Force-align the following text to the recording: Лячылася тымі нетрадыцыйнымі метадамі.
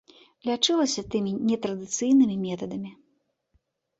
Лячылася 0.49 1.01
тымі 1.15 1.31
нетрадыцыйнымі 1.49 2.35
метадамі. 2.45 2.91